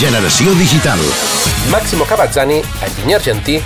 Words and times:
Generació 0.00 0.54
digital. 0.54 0.98
Máximo 1.70 2.06
Cavazzani, 2.08 2.62
enginyer 2.86 3.18
argentí, 3.18 3.58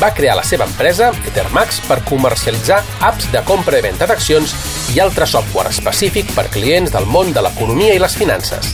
va 0.00 0.08
crear 0.16 0.38
la 0.38 0.42
seva 0.42 0.64
empresa, 0.64 1.10
Ethermax, 1.28 1.82
per 1.84 1.98
comercialitzar 2.08 2.78
apps 3.04 3.26
de 3.34 3.42
compra 3.44 3.76
i 3.76 3.84
venda 3.84 4.08
d'accions 4.08 4.54
i 4.94 5.02
altre 5.04 5.28
software 5.28 5.68
específic 5.68 6.32
per 6.32 6.46
clients 6.54 6.94
del 6.96 7.04
món 7.04 7.34
de 7.36 7.44
l'economia 7.44 7.92
i 7.92 8.00
les 8.00 8.16
finances. 8.16 8.72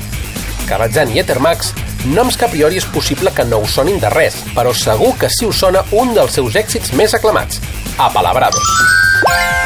Cavazzani 0.71 1.19
i 1.19 1.25
Ethermax, 1.25 1.73
noms 2.07 2.39
que 2.39 2.47
a 2.47 2.53
priori 2.55 2.79
és 2.79 2.87
possible 2.87 3.35
que 3.35 3.49
no 3.51 3.65
us 3.67 3.75
sonin 3.81 3.99
de 3.99 4.15
res, 4.15 4.39
però 4.55 4.71
segur 4.71 5.17
que 5.19 5.27
sí 5.27 5.51
us 5.51 5.59
sona 5.67 5.83
un 5.91 6.15
dels 6.15 6.39
seus 6.39 6.55
èxits 6.55 6.95
més 6.95 7.19
aclamats, 7.19 7.59
Apalabrados. 7.99 9.08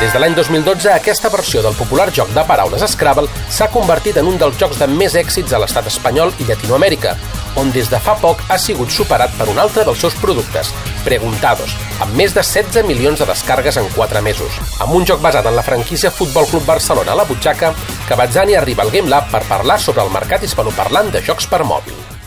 Des 0.03 0.11
de 0.11 0.19
l'any 0.19 0.35
2012, 0.35 0.91
aquesta 0.91 1.31
versió 1.31 1.63
del 1.63 1.77
popular 1.79 2.09
joc 2.15 2.33
de 2.35 2.43
paraules 2.49 2.83
Scrabble 2.91 3.31
s'ha 3.49 3.71
convertit 3.71 4.17
en 4.19 4.27
un 4.27 4.41
dels 4.41 4.59
jocs 4.59 4.81
de 4.81 4.89
més 4.91 5.15
èxits 5.15 5.55
a 5.55 5.61
l'estat 5.63 5.87
espanyol 5.87 6.35
i 6.43 6.49
Llatinoamèrica, 6.49 7.15
on 7.61 7.71
des 7.71 7.91
de 7.93 8.01
fa 8.03 8.17
poc 8.19 8.43
ha 8.49 8.59
sigut 8.59 8.91
superat 8.91 9.31
per 9.39 9.47
un 9.53 9.61
altre 9.63 9.85
dels 9.87 10.03
seus 10.03 10.17
productes, 10.19 10.73
Preguntados, 11.03 11.75
amb 12.03 12.15
més 12.15 12.35
de 12.35 12.45
16 12.47 12.87
milions 12.87 13.19
de 13.19 13.27
descargues 13.27 13.79
en 13.81 13.89
4 13.97 14.23
mesos. 14.23 14.61
Amb 14.81 14.95
un 14.95 15.07
joc 15.09 15.23
basat 15.25 15.49
en 15.51 15.59
la 15.59 15.67
franquícia 15.67 16.15
Futbol 16.15 16.47
Club 16.47 16.67
Barcelona 16.67 17.17
a 17.17 17.19
la 17.19 17.27
butxaca, 17.27 17.75
Cavazzani 18.09 18.55
arriba 18.55 18.87
al 18.87 18.95
Game 18.95 19.11
Lab 19.11 19.31
per 19.35 19.43
parlar 19.51 19.81
sobre 19.83 20.07
el 20.07 20.15
mercat 20.15 20.47
hispanoparlant 20.47 21.11
de 21.11 21.25
jocs 21.27 21.51
per 21.51 21.65
mòbil. 21.67 22.22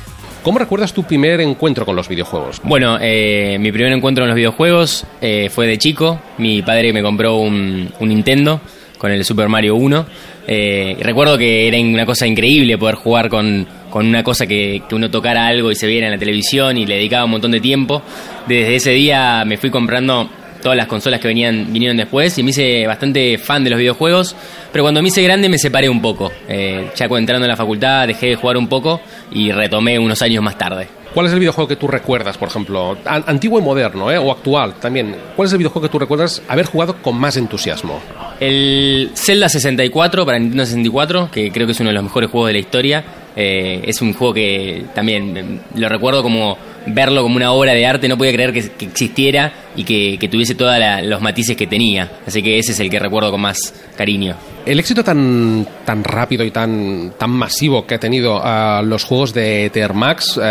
¿Cómo 0.45 0.59
recuerdas 0.59 0.93
tu 0.93 1.01
primer 1.01 1.41
encuentro 1.41 1.87
con 1.87 1.95
los 1.95 2.07
videojuegos? 2.07 2.61
Bueno, 2.63 2.99
eh, 3.01 3.57
mi 3.59 3.71
primer 3.71 3.91
encuentro 3.93 4.21
con 4.21 4.27
los 4.27 4.35
videojuegos 4.35 5.03
eh, 5.19 5.49
fue 5.49 5.65
de 5.65 5.79
chico. 5.79 6.21
Mi 6.37 6.61
padre 6.61 6.93
me 6.93 7.01
compró 7.01 7.37
un, 7.37 7.91
Nintendo 7.99 8.61
con 8.99 9.11
el 9.11 9.25
Super 9.25 9.49
Mario 9.49 9.73
1. 9.73 10.05
Eh, 10.45 10.97
recuerdo 11.01 11.35
que 11.35 11.67
era 11.67 11.79
una 11.79 12.05
cosa 12.05 12.27
increíble 12.27 12.77
poder 12.77 12.93
jugar 12.93 13.27
con, 13.27 13.65
con 13.89 14.05
una 14.05 14.21
cosa 14.21 14.45
que, 14.45 14.83
que, 14.87 14.93
uno 14.93 15.09
tocara 15.09 15.47
algo 15.47 15.71
y 15.71 15.75
se 15.75 15.87
viera 15.87 16.05
en 16.05 16.13
la 16.13 16.19
televisión 16.19 16.77
y 16.77 16.85
le 16.85 16.97
dedicaba 16.97 17.25
un 17.25 17.31
montón 17.31 17.49
de 17.49 17.59
tiempo. 17.59 18.03
Desde 18.47 18.75
ese 18.75 18.91
día 18.91 19.43
me 19.47 19.57
fui 19.57 19.71
comprando 19.71 20.29
todas 20.65 20.75
las 20.75 20.87
consolas 20.87 21.19
que 21.19 21.27
venían 21.27 21.71
vinieron 21.71 21.95
después 21.95 22.35
y 22.39 22.41
me 22.41 22.49
hice 22.49 22.87
bastante 22.87 23.37
fan 23.37 23.63
de 23.63 23.69
los 23.69 23.77
videojuegos, 23.77 24.35
pero 24.71 24.83
cuando 24.83 24.99
me 24.99 25.09
hice 25.09 25.21
grande 25.21 25.47
me 25.47 25.59
separé 25.59 25.87
un 25.87 26.01
poco. 26.01 26.31
Eh, 26.49 26.89
ya 26.95 27.05
entrando 27.05 27.45
en 27.45 27.51
la 27.51 27.55
facultad 27.55 28.07
dejé 28.07 28.29
de 28.29 28.35
jugar 28.35 28.57
un 28.57 28.67
poco 28.67 28.99
y 29.31 29.51
retomé 29.51 29.99
unos 29.99 30.23
años 30.23 30.43
más 30.43 30.57
tarde. 30.57 30.87
¿Cuál 31.13 31.27
es 31.27 31.33
el 31.33 31.39
videojuego 31.39 31.67
que 31.67 31.75
tú 31.75 31.87
recuerdas, 31.87 32.39
por 32.39 32.47
ejemplo, 32.47 32.97
antiguo 33.05 33.59
y 33.59 33.61
moderno, 33.61 34.11
eh, 34.11 34.17
o 34.17 34.31
actual 34.31 34.73
también? 34.81 35.15
¿Cuál 35.35 35.45
es 35.45 35.51
el 35.51 35.59
videojuego 35.59 35.87
que 35.87 35.91
tú 35.91 35.99
recuerdas 35.99 36.41
haber 36.47 36.65
jugado 36.65 36.99
con 36.99 37.15
más 37.15 37.37
entusiasmo? 37.37 38.01
El 38.39 39.11
Zelda 39.13 39.47
64 39.47 40.25
para 40.25 40.39
Nintendo 40.39 40.65
64, 40.65 41.29
que 41.31 41.51
creo 41.51 41.67
que 41.67 41.73
es 41.73 41.79
uno 41.79 41.89
de 41.89 41.93
los 41.93 42.03
mejores 42.03 42.31
juegos 42.31 42.47
de 42.47 42.53
la 42.53 42.59
historia. 42.59 43.05
Eh, 43.35 43.81
es 43.85 44.01
un 44.01 44.13
juego 44.13 44.33
que 44.33 44.85
también 44.93 45.37
eh, 45.37 45.59
lo 45.75 45.89
recuerdo 45.89 46.23
como 46.23 46.57
verlo 46.87 47.23
como 47.23 47.35
una 47.35 47.51
obra 47.51 47.73
de 47.73 47.85
arte, 47.85 48.07
no 48.07 48.17
podía 48.17 48.31
creer 48.31 48.53
que, 48.53 48.85
existiera 48.85 49.51
y 49.75 49.83
que, 49.83 50.27
tuviese 50.29 50.55
todos 50.55 50.77
los 51.03 51.21
matices 51.21 51.57
que 51.57 51.67
tenía. 51.67 52.11
Así 52.25 52.41
que 52.41 52.59
ese 52.59 52.71
es 52.71 52.79
el 52.79 52.89
que 52.89 52.99
recuerdo 52.99 53.31
con 53.31 53.41
más 53.41 53.73
cariño. 53.97 54.35
El 54.65 54.79
éxito 54.79 55.03
tan, 55.03 55.67
tan 55.85 56.03
rápido 56.03 56.43
y 56.43 56.51
tan, 56.51 57.13
tan 57.17 57.29
masivo 57.29 57.85
que 57.85 57.95
ha 57.95 57.99
tenido 57.99 58.37
uh, 58.37 58.83
los 58.83 59.03
juegos 59.03 59.33
de 59.33 59.89
Max, 59.93 60.37
uh, 60.37 60.41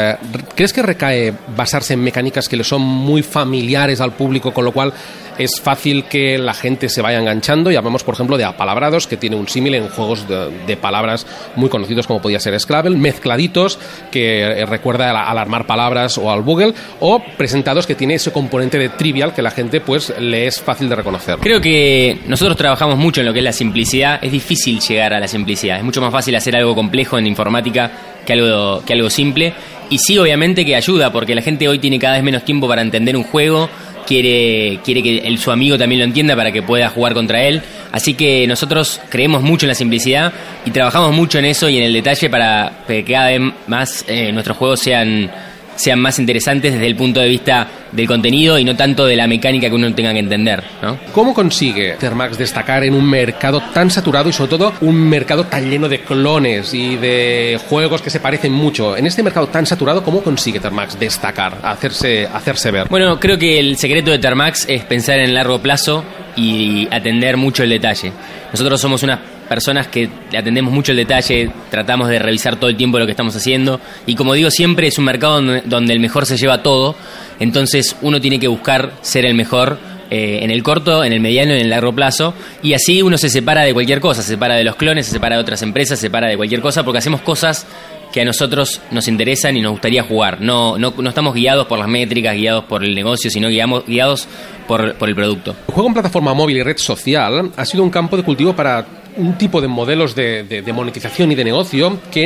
¿crees 0.54 0.72
que 0.72 0.82
recae 0.82 1.32
basarse 1.56 1.94
en 1.94 2.02
mecánicas 2.02 2.48
que 2.48 2.56
le 2.56 2.64
son 2.64 2.82
muy 2.82 3.22
familiares 3.22 4.00
al 4.00 4.12
público, 4.12 4.52
con 4.52 4.64
lo 4.64 4.72
cual 4.72 4.92
es 5.38 5.60
fácil 5.60 6.04
que 6.04 6.38
la 6.38 6.54
gente 6.54 6.88
se 6.88 7.02
vaya 7.02 7.18
enganchando. 7.18 7.70
Y 7.70 7.76
hablamos, 7.76 8.04
por 8.04 8.14
ejemplo, 8.14 8.36
de 8.36 8.44
apalabrados, 8.44 9.06
que 9.06 9.16
tiene 9.16 9.36
un 9.36 9.48
símil 9.48 9.74
en 9.74 9.88
juegos 9.88 10.26
de, 10.28 10.76
palabras 10.76 11.26
muy 11.56 11.68
conocidos 11.68 12.06
como 12.06 12.20
podía 12.20 12.40
ser 12.40 12.58
Scrabble, 12.58 12.96
mezcladitos, 12.96 13.78
que 14.10 14.42
eh, 14.42 14.66
recuerda 14.66 15.10
al, 15.10 15.38
armar 15.38 15.66
palabras 15.66 16.18
o 16.18 16.30
al 16.30 16.42
Google, 16.42 16.74
o 17.00 17.22
presentados 17.36 17.86
que 17.86 17.94
tiene 17.94 18.14
ese 18.14 18.32
componente 18.32 18.78
de 18.78 18.88
trivial 18.88 19.32
que 19.32 19.40
la 19.40 19.50
gente 19.50 19.80
pues 19.80 20.12
le 20.18 20.46
es 20.46 20.60
fácil 20.60 20.88
de 20.88 20.96
reconocer. 20.96 21.38
Creo 21.38 21.60
que 21.60 22.18
nosotros 22.26 22.56
trabajamos 22.56 22.98
mucho 22.98 23.20
en 23.20 23.26
lo 23.26 23.32
que 23.32 23.38
es 23.38 23.44
la 23.44 23.52
simplicidad. 23.52 24.18
Es 24.22 24.32
difícil 24.32 24.80
llegar 24.80 25.14
a 25.14 25.20
la 25.20 25.28
simplicidad. 25.28 25.78
Es 25.78 25.84
mucho 25.84 26.00
más 26.00 26.12
fácil 26.12 26.34
hacer 26.34 26.56
algo 26.56 26.74
complejo 26.74 27.18
en 27.18 27.26
informática 27.26 27.90
que 28.26 28.32
algo, 28.32 28.82
que 28.84 28.92
algo 28.92 29.10
simple. 29.10 29.54
Y 29.90 29.98
sí, 29.98 30.18
obviamente 30.18 30.64
que 30.64 30.74
ayuda, 30.74 31.12
porque 31.12 31.34
la 31.34 31.42
gente 31.42 31.68
hoy 31.68 31.78
tiene 31.78 31.98
cada 31.98 32.14
vez 32.14 32.22
menos 32.22 32.44
tiempo 32.44 32.66
para 32.66 32.82
entender 32.82 33.16
un 33.16 33.24
juego 33.24 33.68
quiere, 34.06 34.80
quiere 34.84 35.02
que 35.02 35.18
el, 35.18 35.38
su 35.38 35.50
amigo 35.50 35.78
también 35.78 36.00
lo 36.00 36.04
entienda 36.04 36.36
para 36.36 36.52
que 36.52 36.62
pueda 36.62 36.88
jugar 36.88 37.14
contra 37.14 37.42
él. 37.42 37.62
Así 37.92 38.14
que 38.14 38.46
nosotros 38.46 39.00
creemos 39.08 39.42
mucho 39.42 39.66
en 39.66 39.68
la 39.68 39.74
simplicidad 39.74 40.32
y 40.64 40.70
trabajamos 40.70 41.12
mucho 41.12 41.38
en 41.38 41.46
eso 41.46 41.68
y 41.68 41.78
en 41.78 41.84
el 41.84 41.92
detalle 41.92 42.28
para 42.30 42.84
que 42.86 43.04
cada 43.04 43.28
vez 43.28 43.40
más 43.66 44.04
eh, 44.08 44.32
nuestros 44.32 44.56
juegos 44.56 44.80
sean 44.80 45.30
sean 45.76 46.00
más 46.00 46.18
interesantes 46.18 46.72
desde 46.72 46.86
el 46.86 46.96
punto 46.96 47.20
de 47.20 47.28
vista 47.28 47.68
del 47.92 48.06
contenido 48.06 48.58
y 48.58 48.64
no 48.64 48.76
tanto 48.76 49.06
de 49.06 49.16
la 49.16 49.26
mecánica 49.26 49.68
que 49.68 49.74
uno 49.74 49.94
tenga 49.94 50.12
que 50.12 50.18
entender. 50.18 50.62
¿no? 50.82 50.98
¿Cómo 51.12 51.32
consigue 51.32 51.96
Termax 51.98 52.38
destacar 52.38 52.84
en 52.84 52.94
un 52.94 53.08
mercado 53.08 53.62
tan 53.72 53.90
saturado 53.90 54.28
y 54.28 54.32
sobre 54.32 54.50
todo 54.50 54.72
un 54.80 54.96
mercado 55.08 55.44
tan 55.44 55.70
lleno 55.70 55.88
de 55.88 56.00
clones 56.00 56.74
y 56.74 56.96
de 56.96 57.60
juegos 57.68 58.02
que 58.02 58.10
se 58.10 58.20
parecen 58.20 58.52
mucho? 58.52 58.96
En 58.96 59.06
este 59.06 59.22
mercado 59.22 59.48
tan 59.48 59.66
saturado, 59.66 60.02
¿cómo 60.02 60.22
consigue 60.22 60.60
Termax 60.60 60.98
destacar, 60.98 61.58
hacerse, 61.62 62.26
hacerse 62.26 62.70
ver? 62.70 62.88
Bueno, 62.88 63.18
creo 63.20 63.38
que 63.38 63.58
el 63.58 63.76
secreto 63.76 64.10
de 64.10 64.18
Termax 64.18 64.66
es 64.68 64.84
pensar 64.84 65.18
en 65.18 65.34
largo 65.34 65.60
plazo 65.60 66.04
y 66.36 66.88
atender 66.90 67.36
mucho 67.36 67.62
el 67.62 67.70
detalle. 67.70 68.12
Nosotros 68.52 68.80
somos 68.80 69.02
una 69.02 69.20
personas 69.48 69.88
que 69.88 70.08
atendemos 70.36 70.72
mucho 70.72 70.92
el 70.92 70.98
detalle, 70.98 71.50
tratamos 71.70 72.08
de 72.08 72.18
revisar 72.18 72.56
todo 72.56 72.70
el 72.70 72.76
tiempo 72.76 72.98
lo 72.98 73.06
que 73.06 73.12
estamos 73.12 73.34
haciendo 73.36 73.80
y 74.06 74.14
como 74.14 74.34
digo 74.34 74.50
siempre 74.50 74.86
es 74.86 74.98
un 74.98 75.04
mercado 75.04 75.40
donde, 75.64 75.92
el 75.92 76.00
mejor 76.00 76.26
se 76.26 76.36
lleva 76.36 76.62
todo, 76.62 76.96
entonces 77.40 77.96
uno 78.02 78.20
tiene 78.20 78.38
que 78.38 78.48
buscar 78.48 78.92
ser 79.02 79.26
el 79.26 79.34
mejor 79.34 79.78
eh, 80.10 80.40
en 80.42 80.50
el 80.50 80.62
corto, 80.62 81.04
en 81.04 81.12
el 81.12 81.20
mediano 81.20 81.52
y 81.52 81.56
en 81.56 81.62
el 81.62 81.70
largo 81.70 81.94
plazo 81.94 82.34
y 82.62 82.74
así 82.74 83.02
uno 83.02 83.18
se 83.18 83.28
separa 83.28 83.62
de 83.62 83.72
cualquier 83.72 84.00
cosa, 84.00 84.22
se 84.22 84.28
separa 84.28 84.56
de 84.56 84.64
los 84.64 84.76
clones, 84.76 85.06
se 85.06 85.12
separa 85.12 85.36
de 85.36 85.42
otras 85.42 85.62
empresas, 85.62 85.98
se 85.98 86.06
separa 86.06 86.28
de 86.28 86.36
cualquier 86.36 86.60
cosa 86.60 86.84
porque 86.84 86.98
hacemos 86.98 87.20
cosas 87.20 87.66
que 88.14 88.20
a 88.20 88.24
nosotros 88.24 88.80
nos 88.92 89.08
interesan 89.08 89.56
y 89.56 89.60
nos 89.60 89.72
gustaría 89.72 90.04
jugar. 90.04 90.40
No, 90.40 90.78
no, 90.78 90.94
estamos 91.08 91.34
guiados 91.34 91.66
por 91.66 91.80
las 91.80 91.88
métricas, 91.88 92.36
guiados 92.36 92.62
por 92.62 92.84
el 92.84 92.94
negocio, 92.94 93.28
sino 93.28 93.48
guiamos, 93.48 93.84
guiados 93.86 94.28
por, 94.68 94.94
por 94.94 95.08
el 95.08 95.16
producto. 95.16 95.56
El 95.66 95.74
juego 95.74 95.88
en 95.88 95.94
plataforma 95.94 96.32
móvil 96.32 96.58
y 96.58 96.62
red 96.62 96.76
social 96.76 97.50
ha 97.56 97.64
sido 97.64 97.82
un 97.82 97.90
campo 97.90 98.16
de 98.16 98.22
cultivo 98.22 98.54
para 98.54 98.86
un 99.16 99.38
tipo 99.38 99.60
de 99.60 99.68
modelos 99.68 100.14
de, 100.14 100.44
de, 100.44 100.72
monetización 100.72 101.32
y 101.32 101.34
de 101.34 101.44
negocio 101.44 101.98
que 102.10 102.24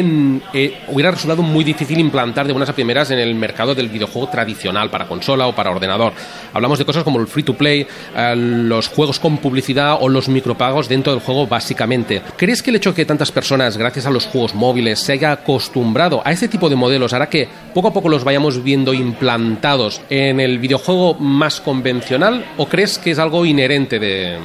eh, 0.52 0.78
hubiera 0.88 1.10
resultado 1.10 1.42
muy 1.42 1.64
difícil 1.64 1.98
implantar 1.98 2.46
de 2.46 2.52
buenas 2.52 2.68
a 2.68 2.74
primeras 2.74 3.10
en 3.10 3.18
el 3.18 3.34
mercado 3.34 3.74
del 3.74 3.88
videojuego 3.88 4.28
tradicional 4.28 4.90
para 4.90 5.06
consola 5.06 5.46
o 5.46 5.54
para 5.54 5.70
ordenador. 5.70 6.12
Hablamos 6.52 6.78
de 6.78 6.84
cosas 6.84 7.04
como 7.04 7.20
el 7.20 7.26
free 7.26 7.42
to 7.42 7.54
play, 7.54 7.86
eh, 8.16 8.34
los 8.36 8.88
juegos 8.88 9.18
con 9.18 9.38
publicidad 9.38 9.98
o 10.00 10.08
los 10.08 10.28
micropagos 10.28 10.88
dentro 10.88 11.12
del 11.12 11.22
juego 11.22 11.46
básicamente. 11.46 12.22
¿Crees 12.36 12.62
que 12.62 12.70
el 12.70 12.76
hecho 12.76 12.90
de 12.90 12.96
que 12.96 13.04
tantas 13.04 13.32
personas, 13.32 13.76
gracias 13.76 14.06
a 14.06 14.10
los 14.10 14.26
juegos 14.26 14.54
móviles, 14.54 14.98
se 15.00 15.12
haya 15.12 15.32
acostumbrado 15.32 16.22
a 16.24 16.32
este 16.32 16.48
tipo 16.48 16.68
de 16.68 16.76
modelos 16.76 17.12
hará 17.12 17.28
que 17.28 17.48
poco 17.78 17.88
a 17.90 17.92
poco 17.92 18.08
los 18.08 18.24
vayamos 18.24 18.64
viendo 18.64 18.92
implantados 18.92 20.00
en 20.10 20.40
el 20.40 20.58
videojuego 20.58 21.14
más 21.14 21.60
convencional 21.60 22.44
o 22.56 22.66
crees 22.66 22.98
que 22.98 23.12
es 23.12 23.20
algo 23.20 23.46
inherente 23.46 24.00
de, 24.00 24.36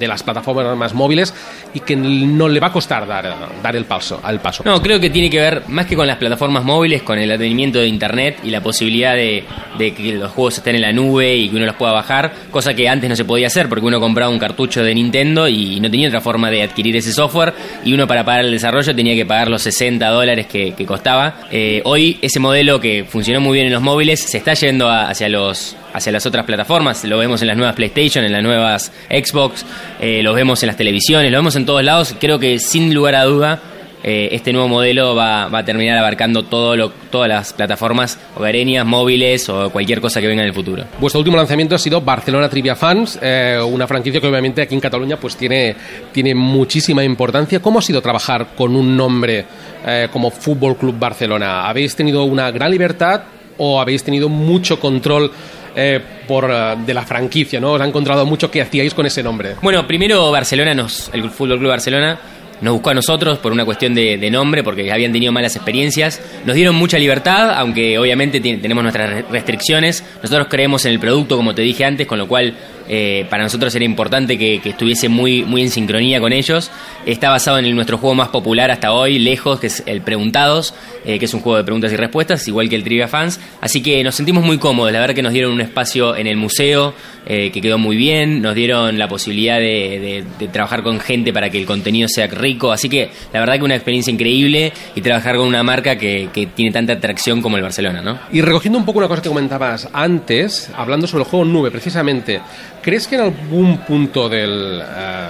de 0.00 0.08
las 0.08 0.24
plataformas 0.24 0.76
más 0.76 0.94
móviles 0.94 1.32
y 1.72 1.80
que 1.80 1.94
no 1.94 2.48
le 2.48 2.58
va 2.58 2.68
a 2.68 2.72
costar 2.72 3.06
dar, 3.06 3.32
dar 3.62 3.76
el, 3.76 3.84
paso, 3.84 4.18
al 4.24 4.40
paso. 4.40 4.64
No, 4.64 4.82
creo 4.82 4.98
que 4.98 5.10
tiene 5.10 5.30
que 5.30 5.38
ver 5.38 5.62
más 5.68 5.86
que 5.86 5.94
con 5.94 6.06
las 6.06 6.16
plataformas 6.16 6.64
móviles, 6.64 7.02
con 7.02 7.18
el 7.18 7.30
advenimiento 7.30 7.78
de 7.78 7.86
Internet 7.86 8.38
y 8.42 8.50
la 8.50 8.60
posibilidad 8.60 9.14
de, 9.14 9.44
de, 9.78 9.94
que 9.94 10.14
los 10.14 10.32
juegos 10.32 10.58
estén 10.58 10.74
en 10.74 10.82
la 10.82 10.92
nube 10.92 11.36
y 11.36 11.48
que 11.48 11.56
uno 11.56 11.66
los 11.66 11.76
pueda 11.76 11.92
bajar, 11.92 12.32
cosa 12.50 12.74
que 12.74 12.88
antes 12.88 13.08
no 13.08 13.14
se 13.14 13.24
podía 13.24 13.46
hacer 13.46 13.68
porque 13.68 13.86
uno 13.86 14.00
compraba 14.00 14.30
un 14.30 14.38
cartucho 14.38 14.82
de 14.82 14.94
Nintendo 14.94 15.46
y 15.46 15.78
no 15.78 15.90
tenía 15.90 16.08
otra 16.08 16.22
forma 16.22 16.50
de 16.50 16.62
adquirir 16.62 16.96
ese 16.96 17.12
software 17.12 17.52
y 17.84 17.92
uno 17.92 18.08
para 18.08 18.24
pagar 18.24 18.46
el 18.46 18.50
desarrollo 18.50 18.96
tenía 18.96 19.14
que 19.14 19.26
pagar 19.26 19.48
los 19.48 19.62
60 19.62 20.08
dólares 20.08 20.46
que, 20.46 20.72
que 20.72 20.86
costaba. 20.86 21.42
Eh, 21.50 21.82
hoy 21.84 22.18
ese 22.22 22.40
modelo 22.40 22.79
que 22.80 23.04
funcionó 23.04 23.40
muy 23.40 23.54
bien 23.54 23.66
en 23.66 23.72
los 23.72 23.82
móviles 23.82 24.20
se 24.20 24.38
está 24.38 24.54
yendo 24.54 24.88
a, 24.88 25.08
hacia 25.08 25.28
los 25.28 25.76
hacia 25.92 26.12
las 26.12 26.26
otras 26.26 26.44
plataformas. 26.44 27.04
Lo 27.04 27.18
vemos 27.18 27.42
en 27.42 27.48
las 27.48 27.56
nuevas 27.56 27.74
PlayStation, 27.74 28.24
en 28.24 28.32
las 28.32 28.42
nuevas 28.42 28.92
Xbox, 29.08 29.64
eh, 30.00 30.22
lo 30.22 30.32
vemos 30.32 30.62
en 30.62 30.68
las 30.68 30.76
televisiones, 30.76 31.30
lo 31.30 31.38
vemos 31.38 31.56
en 31.56 31.66
todos 31.66 31.84
lados. 31.84 32.14
Creo 32.18 32.38
que 32.38 32.58
sin 32.58 32.94
lugar 32.94 33.14
a 33.14 33.24
duda 33.24 33.60
eh, 34.02 34.28
este 34.32 34.52
nuevo 34.52 34.68
modelo 34.68 35.14
va, 35.14 35.48
va, 35.48 35.58
a 35.58 35.64
terminar 35.64 35.98
abarcando 35.98 36.44
todo 36.44 36.76
lo, 36.76 36.90
todas 37.10 37.28
las 37.28 37.52
plataformas 37.52 38.18
hogareñas, 38.36 38.86
móviles 38.86 39.48
o 39.48 39.70
cualquier 39.70 40.00
cosa 40.00 40.20
que 40.20 40.26
venga 40.26 40.42
en 40.42 40.48
el 40.48 40.54
futuro. 40.54 40.84
Vuestro 40.98 41.18
último 41.18 41.36
lanzamiento 41.36 41.74
ha 41.74 41.78
sido 41.78 42.00
Barcelona 42.00 42.48
Trivia 42.48 42.74
Fans, 42.74 43.18
eh, 43.20 43.58
una 43.62 43.86
franquicia 43.86 44.20
que 44.20 44.26
obviamente 44.26 44.62
aquí 44.62 44.74
en 44.74 44.80
Cataluña 44.80 45.18
pues 45.18 45.36
tiene, 45.36 45.74
tiene 46.12 46.34
muchísima 46.34 47.04
importancia. 47.04 47.60
¿Cómo 47.60 47.78
ha 47.78 47.82
sido 47.82 48.00
trabajar 48.00 48.48
con 48.56 48.74
un 48.74 48.96
nombre 48.96 49.44
eh, 49.86 50.08
como 50.12 50.30
Fútbol 50.30 50.76
Club 50.76 50.98
Barcelona? 50.98 51.68
¿Habéis 51.68 51.94
tenido 51.94 52.24
una 52.24 52.50
gran 52.50 52.70
libertad 52.70 53.22
o 53.58 53.80
habéis 53.80 54.02
tenido 54.02 54.28
mucho 54.28 54.80
control 54.80 55.30
eh, 55.76 56.00
por, 56.26 56.44
uh, 56.44 56.84
de 56.84 56.94
la 56.94 57.02
franquicia, 57.02 57.60
¿no? 57.60 57.72
Os 57.72 57.80
ha 57.80 57.86
encontrado 57.86 58.26
mucho 58.26 58.50
que 58.50 58.60
hacíais 58.60 58.92
con 58.92 59.06
ese 59.06 59.22
nombre. 59.22 59.54
Bueno, 59.62 59.86
primero 59.86 60.30
Barcelona, 60.30 60.74
nos, 60.74 61.10
el 61.12 61.30
Fútbol 61.30 61.58
Club 61.58 61.70
Barcelona, 61.70 62.18
nos 62.60 62.74
buscó 62.74 62.90
a 62.90 62.94
nosotros 62.94 63.38
por 63.38 63.52
una 63.52 63.64
cuestión 63.64 63.94
de, 63.94 64.30
nombre, 64.30 64.62
porque 64.62 64.92
habían 64.92 65.12
tenido 65.12 65.32
malas 65.32 65.56
experiencias. 65.56 66.20
Nos 66.44 66.54
dieron 66.54 66.74
mucha 66.74 66.98
libertad, 66.98 67.52
aunque 67.58 67.98
obviamente 67.98 68.40
tenemos 68.40 68.82
nuestras 68.82 69.28
restricciones. 69.30 70.04
Nosotros 70.22 70.48
creemos 70.48 70.84
en 70.84 70.92
el 70.92 71.00
producto, 71.00 71.36
como 71.36 71.54
te 71.54 71.62
dije 71.62 71.84
antes, 71.84 72.06
con 72.06 72.18
lo 72.18 72.28
cual 72.28 72.54
eh, 72.92 73.24
para 73.30 73.44
nosotros 73.44 73.72
era 73.76 73.84
importante 73.84 74.36
que, 74.36 74.60
estuviese 74.64 75.08
muy, 75.08 75.44
muy 75.44 75.62
en 75.62 75.70
sincronía 75.70 76.18
con 76.18 76.32
ellos. 76.32 76.72
Está 77.06 77.30
basado 77.30 77.58
en 77.58 77.72
nuestro 77.76 77.98
juego 77.98 78.16
más 78.16 78.30
popular 78.30 78.72
hasta 78.72 78.92
hoy, 78.92 79.20
lejos, 79.20 79.60
que 79.60 79.68
es 79.68 79.84
el 79.86 80.02
Preguntados, 80.02 80.74
eh, 81.04 81.20
que 81.20 81.26
es 81.26 81.32
un 81.32 81.40
juego 81.40 81.58
de 81.58 81.62
preguntas 81.62 81.92
y 81.92 81.96
respuestas, 81.96 82.48
igual 82.48 82.68
que 82.68 82.74
el 82.74 82.82
Trivia 82.82 83.06
Fans. 83.06 83.38
Así 83.60 83.80
que 83.80 84.02
nos 84.02 84.16
sentimos 84.16 84.44
muy 84.44 84.58
cómodos, 84.58 84.90
la 84.90 84.98
verdad 84.98 85.14
que 85.14 85.22
nos 85.22 85.32
dieron 85.32 85.52
un 85.52 85.60
espacio 85.60 86.16
en 86.16 86.26
el 86.26 86.36
museo 86.36 86.92
eh, 87.26 87.50
que 87.52 87.60
quedó 87.60 87.78
muy 87.78 87.96
bien, 87.96 88.42
nos 88.42 88.56
dieron 88.56 88.98
la 88.98 89.06
posibilidad 89.06 89.58
de, 89.58 90.24
trabajar 90.52 90.82
con 90.82 90.98
gente 90.98 91.32
para 91.32 91.48
que 91.48 91.60
el 91.60 91.66
contenido 91.66 92.08
sea 92.08 92.26
rico, 92.26 92.72
así 92.72 92.88
que 92.88 93.10
la 93.32 93.38
verdad 93.38 93.56
que 93.56 93.62
una 93.62 93.76
experiencia 93.76 94.10
increíble 94.10 94.72
y 94.96 95.00
trabajar 95.00 95.36
con 95.36 95.46
una 95.46 95.62
marca 95.62 95.96
que, 95.96 96.28
tiene 96.56 96.72
tanta 96.72 96.94
atracción 96.94 97.40
como 97.40 97.56
el 97.56 97.62
Barcelona, 97.62 98.00
¿no? 98.00 98.18
Y 98.32 98.40
recogiendo 98.40 98.78
un 98.78 98.84
poco 98.84 98.98
una 98.98 99.06
cosa 99.06 99.22
que 99.22 99.28
comentabas 99.28 99.88
antes, 99.92 100.70
hablando 100.74 101.06
sobre 101.06 101.24
el 101.24 101.30
juego 101.30 101.44
nube 101.44 101.70
precisamente, 101.70 102.40
¿Crees 102.82 103.06
que 103.06 103.16
en 103.16 103.22
algún 103.22 103.78
punto 103.78 104.28
del... 104.28 104.82
Eh, 104.82 105.28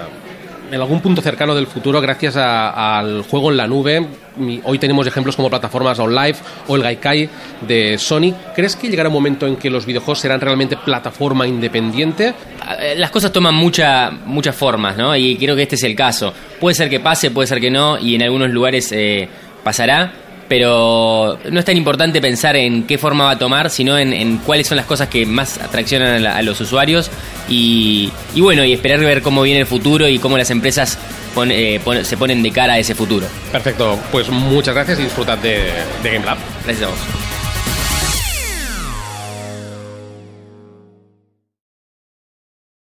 en 0.70 0.80
algún 0.80 1.00
punto 1.00 1.20
cercano 1.20 1.52
del 1.52 1.66
futuro, 1.66 2.00
gracias 2.00 2.36
al 2.36 3.22
juego 3.22 3.50
en 3.50 3.56
la 3.56 3.66
nube, 3.66 4.06
hoy 4.62 4.78
tenemos 4.78 5.04
ejemplos 5.04 5.34
como 5.34 5.50
plataformas 5.50 5.98
online 5.98 6.36
o 6.68 6.76
el 6.76 6.82
Gaikai 6.82 7.28
de 7.62 7.98
Sony. 7.98 8.32
¿Crees 8.54 8.76
que 8.76 8.88
llegará 8.88 9.08
un 9.08 9.14
momento 9.14 9.48
en 9.48 9.56
que 9.56 9.68
los 9.68 9.84
videojuegos 9.84 10.20
serán 10.20 10.40
realmente 10.40 10.76
plataforma 10.76 11.44
independiente? 11.44 12.34
Eh, 12.78 12.94
las 12.96 13.10
cosas 13.10 13.32
toman 13.32 13.54
mucha, 13.54 14.10
muchas 14.10 14.54
formas, 14.54 14.96
¿no? 14.96 15.16
Y 15.16 15.36
creo 15.36 15.56
que 15.56 15.62
este 15.62 15.74
es 15.74 15.82
el 15.82 15.96
caso. 15.96 16.32
Puede 16.60 16.76
ser 16.76 16.88
que 16.88 17.00
pase, 17.00 17.32
puede 17.32 17.48
ser 17.48 17.60
que 17.60 17.70
no, 17.70 17.98
y 17.98 18.14
en 18.14 18.22
algunos 18.22 18.50
lugares 18.50 18.92
eh, 18.92 19.28
pasará 19.64 20.12
pero 20.50 21.38
no 21.48 21.60
es 21.60 21.64
tan 21.64 21.76
importante 21.76 22.20
pensar 22.20 22.56
en 22.56 22.82
qué 22.82 22.98
forma 22.98 23.26
va 23.26 23.30
a 23.30 23.38
tomar, 23.38 23.70
sino 23.70 23.96
en, 23.96 24.38
cuáles 24.38 24.66
son 24.66 24.76
las 24.76 24.84
cosas 24.84 25.06
que 25.06 25.24
más 25.24 25.58
atraccionan 25.58 26.26
a, 26.26 26.42
los 26.42 26.60
usuarios 26.60 27.08
y, 27.48 28.10
bueno, 28.34 28.64
y 28.64 28.72
esperar 28.72 28.98
ver 28.98 29.22
cómo 29.22 29.42
viene 29.42 29.60
el 29.60 29.66
futuro 29.66 30.08
y 30.08 30.18
cómo 30.18 30.36
las 30.36 30.50
empresas 30.50 30.98
eh, 31.46 31.80
se 32.02 32.16
ponen 32.16 32.42
de 32.42 32.50
cara 32.50 32.72
a 32.72 32.78
ese 32.80 32.96
futuro. 32.96 33.28
Perfecto, 33.52 33.96
pues 34.10 34.28
muchas 34.28 34.74
gracias 34.74 34.98
y 34.98 35.04
disfrutad 35.04 35.38
de, 35.38 35.70
de 36.02 36.12
Game 36.14 36.26
Lab. 36.26 36.38
Gracias 36.64 36.88
a 36.88 36.90
vos. 36.90 37.29